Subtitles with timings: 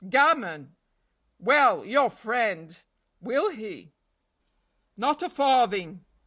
[0.09, 0.75] "Gammon!
[1.37, 2.81] well, your friend!
[3.19, 3.93] will he?"
[4.97, 6.03] "Not a farthing!"